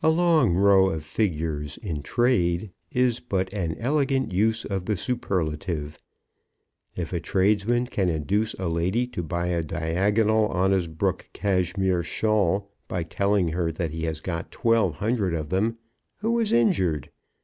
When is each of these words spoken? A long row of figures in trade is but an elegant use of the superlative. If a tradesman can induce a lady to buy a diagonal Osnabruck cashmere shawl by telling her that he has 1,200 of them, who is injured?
A 0.00 0.10
long 0.10 0.54
row 0.54 0.90
of 0.90 1.02
figures 1.02 1.76
in 1.78 2.00
trade 2.04 2.70
is 2.92 3.18
but 3.18 3.52
an 3.52 3.74
elegant 3.78 4.30
use 4.30 4.64
of 4.64 4.84
the 4.84 4.96
superlative. 4.96 5.98
If 6.94 7.12
a 7.12 7.18
tradesman 7.18 7.88
can 7.88 8.08
induce 8.08 8.54
a 8.60 8.68
lady 8.68 9.08
to 9.08 9.24
buy 9.24 9.48
a 9.48 9.64
diagonal 9.64 10.48
Osnabruck 10.50 11.26
cashmere 11.32 12.04
shawl 12.04 12.70
by 12.86 13.02
telling 13.02 13.48
her 13.48 13.72
that 13.72 13.90
he 13.90 14.04
has 14.04 14.24
1,200 14.24 15.34
of 15.34 15.48
them, 15.48 15.78
who 16.18 16.38
is 16.38 16.52
injured? 16.52 17.10